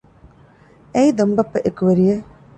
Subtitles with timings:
[0.93, 2.25] އެއީ ދޮންބައްޕަ އެކުވެރިއެއް